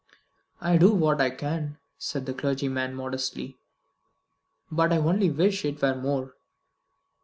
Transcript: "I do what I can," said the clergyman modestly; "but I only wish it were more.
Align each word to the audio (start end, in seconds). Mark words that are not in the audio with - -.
"I 0.59 0.77
do 0.79 0.95
what 0.95 1.21
I 1.21 1.29
can," 1.29 1.77
said 1.99 2.25
the 2.25 2.33
clergyman 2.33 2.95
modestly; 2.95 3.59
"but 4.71 4.91
I 4.91 4.97
only 4.97 5.29
wish 5.29 5.63
it 5.63 5.79
were 5.79 5.93
more. 5.93 6.33